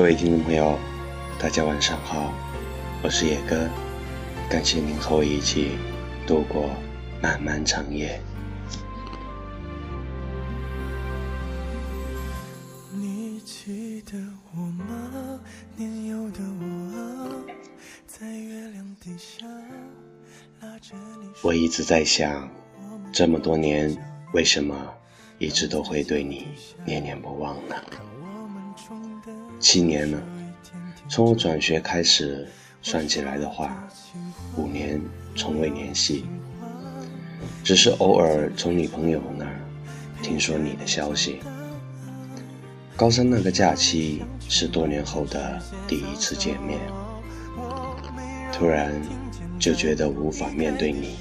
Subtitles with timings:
[0.00, 0.78] 各位听众朋友，
[1.38, 2.32] 大家晚上好，
[3.02, 3.68] 我是野哥，
[4.48, 5.72] 感谢您和我一起
[6.26, 6.70] 度过
[7.20, 8.18] 漫漫长夜。
[12.94, 14.16] 你记得
[14.54, 15.38] 我吗？
[15.76, 17.44] 年幼的我
[18.06, 19.44] 在月亮底下
[20.62, 21.28] 拉着你。
[21.42, 22.48] 我一直在想，
[23.12, 23.94] 这么多年，
[24.32, 24.74] 为什么
[25.38, 26.46] 一直都会对你
[26.86, 27.76] 念念不忘呢？
[29.60, 30.18] 七年了，
[31.06, 32.48] 从我转学开始
[32.80, 33.86] 算起来的话，
[34.56, 34.98] 五年
[35.36, 36.24] 从未联系，
[37.62, 39.60] 只是偶尔从女朋友那儿
[40.22, 41.40] 听说你的消息。
[42.96, 46.80] 高三那个假期是多年后的第一次见面，
[48.50, 48.90] 突然
[49.58, 51.16] 就觉得无法面对你，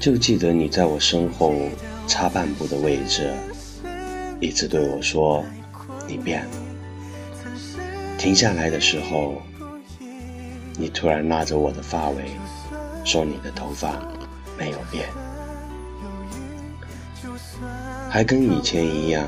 [0.00, 1.54] 就记得你在我身后
[2.06, 3.34] 差半步的位置，
[4.40, 5.44] 一直对我说。
[6.06, 6.50] 你变了。
[8.18, 9.42] 停下来的时候，
[10.78, 12.30] 你突然拉着我的发尾，
[13.04, 14.00] 说你的头发
[14.58, 15.08] 没有变，
[18.08, 19.26] 还跟以前一样。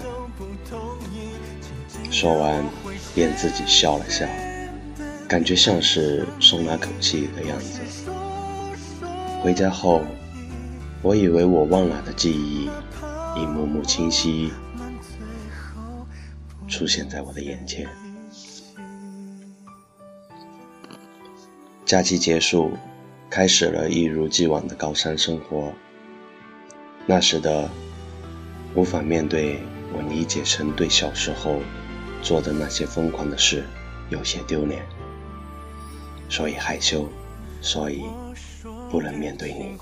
[2.11, 2.65] 说完，
[3.15, 4.27] 便自己笑了笑，
[5.29, 7.81] 感觉像是松了口气的样子。
[9.43, 10.03] 回家后，
[11.03, 12.71] 我以为我忘了的记忆，
[13.37, 14.53] 一幕幕清晰。
[16.77, 17.89] 出现在我的眼前。
[21.87, 22.73] 假期结束，
[23.31, 25.73] 开始了一如既往的高三生活。
[27.07, 27.71] 那时的
[28.75, 29.59] 无法面对，
[29.95, 31.61] 我理解成对小时候
[32.21, 33.65] 做的那些疯狂的事
[34.11, 34.83] 有些丢脸，
[36.29, 37.09] 所以害羞，
[37.63, 38.03] 所以
[38.91, 39.79] 不能面对你。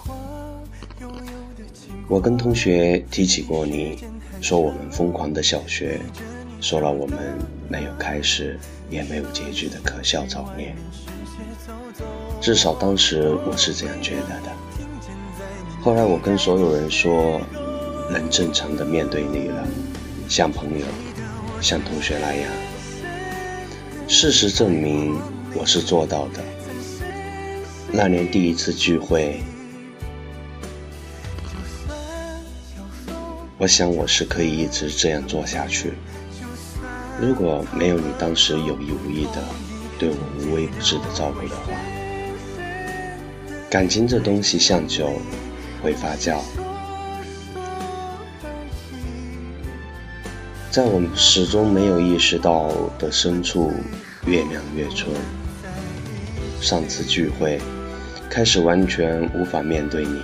[2.06, 3.98] 我跟同学提起过你，
[4.40, 6.01] 说我们疯狂的小学。
[6.64, 7.19] 说了我们
[7.69, 8.58] 没有开始
[8.89, 10.75] 也没有结局的可笑早恋，
[12.41, 14.51] 至少当时我是这样觉得的。
[15.83, 17.39] 后来我跟所有人说，
[18.11, 19.63] 能正常的面对你了，
[20.27, 20.86] 像朋友，
[21.61, 22.51] 像同学那样。
[24.08, 25.20] 事实证明
[25.55, 26.41] 我是做到的。
[27.92, 29.42] 那年第一次聚会，
[33.58, 35.92] 我想我是可以一直这样做下去。
[37.20, 39.42] 如果没有你当时有意无意的
[39.98, 41.73] 对我无微不至的照顾的话，
[43.70, 45.13] 感情这东西像酒，
[45.83, 46.39] 会发酵。
[50.70, 53.73] 在我始终没有意识到的深处，
[54.27, 55.14] 月亮越春。
[56.61, 57.61] 上次聚会，
[58.29, 60.20] 开始完全无法面对你，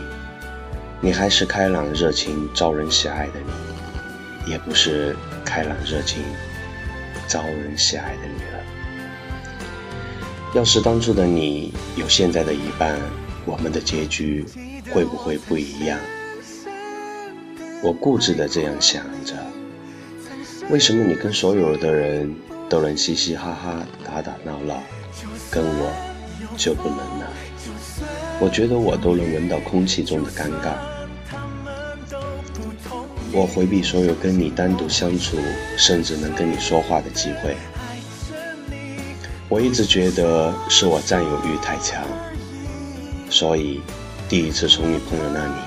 [1.00, 3.34] 你还是开朗热情、招人喜爱的
[4.44, 6.20] 你，也不是开朗热情。
[7.30, 8.58] 招人喜爱的女儿。
[10.52, 12.98] 要是当初的你有现在的一半，
[13.46, 14.44] 我们的结局
[14.90, 15.96] 会不会不一样？
[17.84, 19.36] 我固执的这样想着。
[20.70, 22.34] 为什么你跟所有的人
[22.68, 24.82] 都能嘻嘻哈哈、打打闹闹，
[25.52, 25.92] 跟我
[26.56, 27.26] 就不能呢？
[28.40, 30.74] 我觉得我都能闻到空气中的尴尬。
[33.32, 35.36] 我回避所有跟你单独相处，
[35.78, 37.56] 甚至能跟你说话的机会。
[39.48, 42.04] 我一直觉得是我占有欲太强，
[43.30, 43.80] 所以
[44.28, 45.62] 第一次从女朋友那里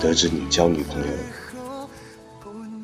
[0.00, 1.88] 得知你交女朋友，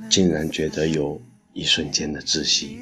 [0.08, 1.20] 竟然觉得有
[1.52, 2.78] 一瞬间的窒息。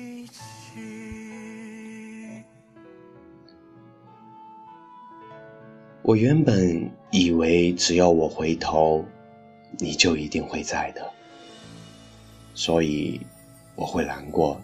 [6.02, 9.04] 我原本以为只要我回头，
[9.78, 11.15] 你就一定会在的。
[12.56, 13.20] 所以
[13.74, 14.58] 我会难过，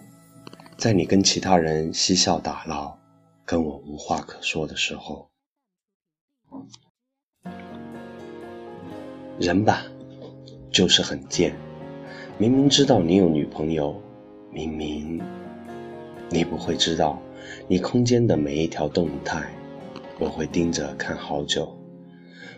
[0.77, 2.97] 在你跟其他人嬉笑打闹，
[3.45, 5.29] 跟我无话可说的时候。
[9.39, 9.85] 人吧，
[10.71, 11.55] 就是很贱，
[12.39, 14.01] 明明知道你有女朋友，
[14.51, 15.21] 明明
[16.31, 17.21] 你不会知道，
[17.67, 19.53] 你空间的每一条动态，
[20.19, 21.71] 我会盯着看好久。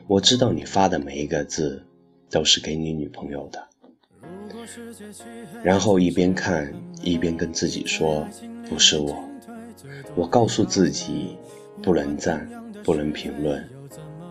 [0.07, 1.85] 我知道你发的每一个字，
[2.29, 3.67] 都是给你女朋友的。
[5.63, 8.27] 然后一边看一边跟自己说
[8.69, 9.23] ：“不是我。”
[10.15, 11.38] 我告诉自己，
[11.83, 12.50] 不能赞，
[12.83, 13.63] 不能评论，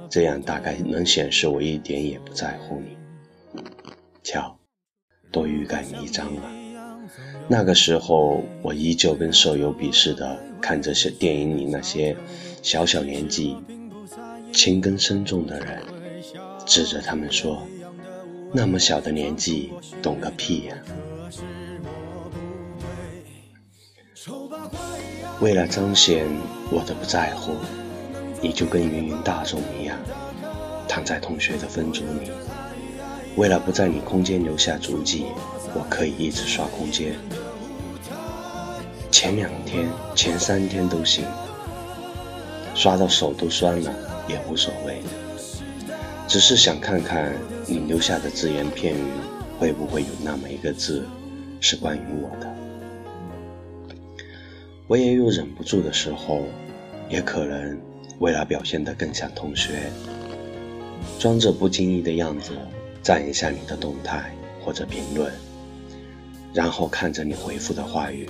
[0.09, 2.97] 这样大概能显示我一点也不在乎你。
[4.23, 4.59] 瞧，
[5.31, 6.51] 多欲盖弥彰啊！
[7.47, 12.17] 那个时候，我依旧跟舍友鄙视的看着小电影里那些
[12.63, 13.57] 小小年纪、
[14.53, 15.83] 情根深重的人，
[16.67, 17.63] 指着他们说。
[18.57, 20.77] 那么小的年纪，懂个屁呀！
[25.41, 26.25] 为了彰显
[26.71, 27.57] 我的不在乎，
[28.41, 29.99] 你就跟芸芸大众一样，
[30.87, 32.31] 躺在同学的分组里。
[33.35, 35.25] 为了不在你空间留下足迹，
[35.75, 37.17] 我可以一直刷空间。
[39.11, 41.25] 前两天、前三天都行，
[42.73, 43.93] 刷到手都酸了
[44.29, 45.03] 也无所谓。
[46.29, 47.33] 只是想看看
[47.67, 49.05] 你留下的只言片语，
[49.59, 51.05] 会不会有那么一个字
[51.61, 52.55] 是关于我的。
[54.87, 56.43] 我也有忍不住的时候，
[57.09, 57.81] 也可能
[58.19, 59.91] 为了表现得更像同学，
[61.19, 62.53] 装着不经意的样子
[63.03, 65.33] 赞一下你的动态或者评论，
[66.53, 68.29] 然后看着你回复的话语，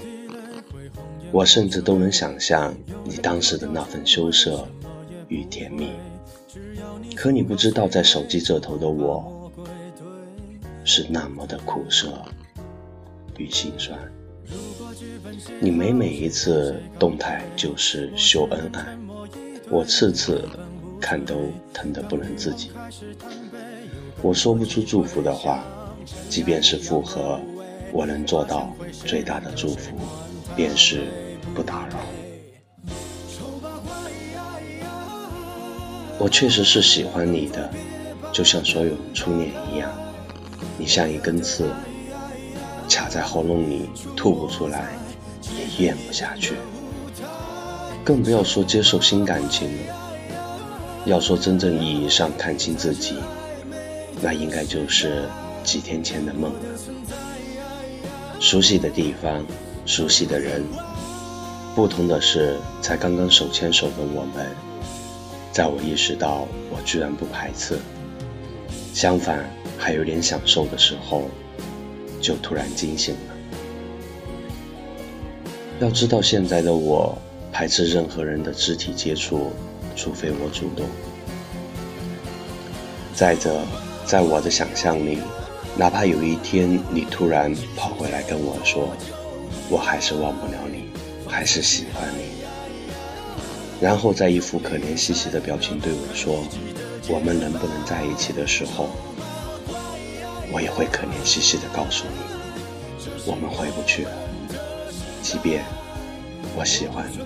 [1.33, 2.73] 我甚至都能想象
[3.03, 4.67] 你当时的那份羞涩
[5.27, 5.91] 与甜蜜。
[7.17, 9.51] 可你不知道，在手机这头的我，
[10.85, 12.13] 是那么的苦涩
[13.37, 13.99] 与心酸。
[15.61, 18.97] 你每每一次动态就是秀恩爱，
[19.71, 20.47] 我次次
[21.01, 22.71] 看都疼得不能自己。
[24.23, 25.65] 我说不出祝福的话，
[26.29, 27.41] 即便是复合，
[27.93, 28.73] 我能做到
[29.05, 29.97] 最大的祝福，
[30.55, 31.03] 便是
[31.55, 32.24] 不打扰。
[36.25, 37.71] 我确实是喜欢你的，
[38.33, 39.93] 就像所有初恋一样，
[40.79, 41.71] 你像一根刺。
[42.89, 44.89] 卡在喉咙里吐不出来，
[45.55, 46.55] 也咽不下去，
[48.03, 49.95] 更不要说接受新感情了。
[51.05, 53.17] 要说真正意义上看清自己，
[54.23, 55.29] 那应该就是
[55.63, 56.59] 几天前的梦了。
[58.41, 59.45] 熟悉的地方，
[59.85, 60.65] 熟悉的人，
[61.75, 64.47] 不同的是，才刚刚手牵手的我们，
[65.55, 67.79] 在我意识到我居然不排斥，
[68.93, 69.49] 相反
[69.79, 71.31] 还有点享受的时候。
[72.21, 73.35] 就突然惊醒了。
[75.79, 77.19] 要知道，现在的我
[77.53, 79.53] 排斥任何人的肢体接触，
[79.95, 80.87] 除非我主动。
[83.15, 83.61] 再者，
[84.07, 85.19] 在我的想象里，
[85.77, 88.89] 哪怕有一天你突然跑回来跟我说，
[89.69, 90.89] 我还是忘不了你，
[91.29, 92.34] 还是喜欢你，
[93.81, 96.43] 然后在一副可怜兮兮的表情对我说，
[97.09, 98.89] 我们能不能在一起的时候。
[100.53, 102.15] 我也会可怜兮兮的告诉你，
[103.27, 104.11] 我们回不去了。
[105.21, 105.65] 即便
[106.55, 107.19] 我喜欢你，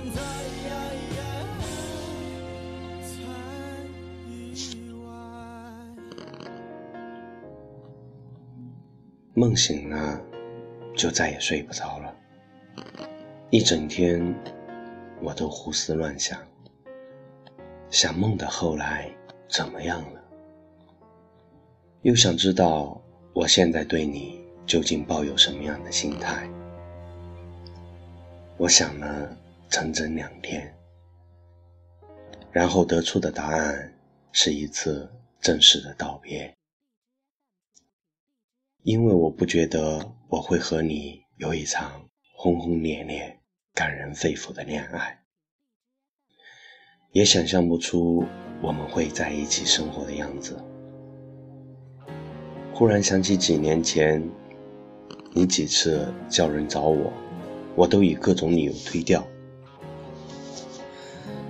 [9.35, 10.19] 梦醒了
[10.97, 12.15] 就再也睡不着了。
[13.51, 14.35] 一整天
[15.21, 16.39] 我都胡思乱想，
[17.91, 19.11] 想梦的后来
[19.49, 20.23] 怎么样了，
[22.03, 23.01] 又想知道。
[23.35, 26.51] 我现在对你究竟抱有什么样的心态？
[28.57, 29.37] 我想了
[29.69, 30.75] 整整两天，
[32.51, 33.95] 然后得出的答案
[34.33, 35.09] 是一次
[35.41, 36.53] 正式的道别。
[38.83, 43.38] 因为我不觉得我会和你有一场轰轰烈烈、
[43.79, 45.21] 感人肺腑的恋爱，
[47.13, 48.25] 也想象不出
[48.61, 50.57] 我们会在一起生活的样子。
[52.75, 54.29] 忽然想起几年前，
[55.33, 57.13] 你几次叫人找我，
[57.77, 59.25] 我都以各种理由推掉。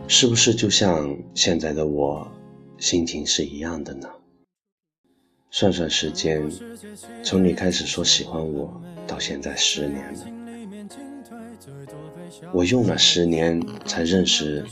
[0.06, 2.30] 是不是就像现在的我，
[2.76, 4.06] 心情是一样的呢？
[5.50, 6.46] 算算时间，
[7.22, 10.26] 从你开始说喜欢我到现在十年了，
[12.52, 14.64] 我用了十年才认识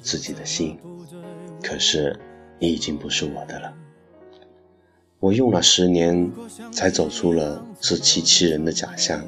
[0.00, 0.78] 自己的心，
[1.62, 2.18] 可是
[2.58, 3.72] 你已经不是我的了。
[5.18, 6.32] 我用了十年，
[6.72, 9.22] 才走出了自欺欺人的假象，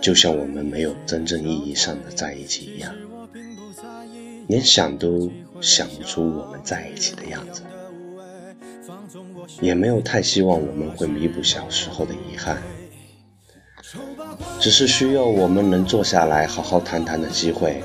[0.00, 2.94] 就像我们没有真正意义上的在一起一样，
[4.46, 5.30] 连想都
[5.62, 7.62] 想不出我们在一起的样子，
[9.62, 12.62] 也没有太希望我们会弥补小时候的遗憾，
[14.58, 17.82] 只是需要我们能坐下来好好谈谈的机会，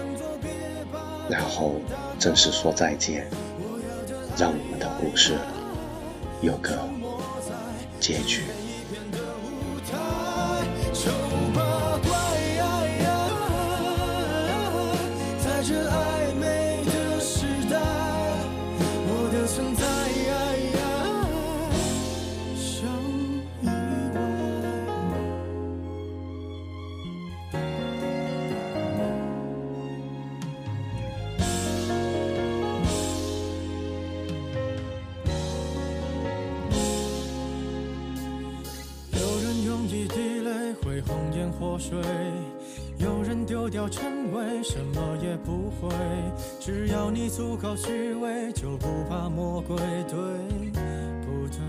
[1.30, 1.76] 然后
[2.20, 3.28] 正式说再见，
[4.38, 5.34] 让我们的故事。
[6.42, 6.78] 有个
[8.00, 8.44] 结局。
[41.88, 42.02] 水，
[42.98, 45.94] 有人丢掉称谓什么也不会，
[46.60, 50.18] 只要你足够虚伪，就不怕魔鬼，对
[51.22, 51.62] 不对？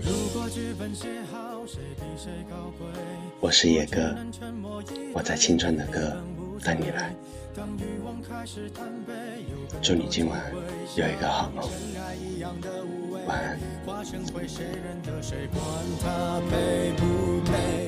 [0.00, 2.86] 如果剧本写好，谁比谁高贵？
[3.40, 4.16] 我是野哥，
[5.12, 6.16] 我在青春的歌
[6.64, 7.14] 等你来。
[9.82, 10.40] 祝你今晚
[10.96, 11.68] 有一个好梦，
[13.86, 15.62] 化成灰谁认得谁管？
[16.02, 17.87] 他配不配？